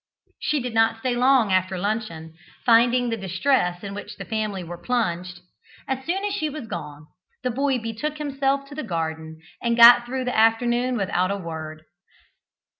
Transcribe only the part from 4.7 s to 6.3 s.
plunged, and as soon